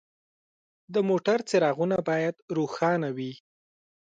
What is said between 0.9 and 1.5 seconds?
د موټر